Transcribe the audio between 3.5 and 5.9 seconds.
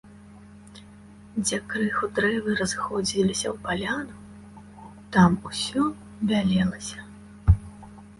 ў паляну, там усё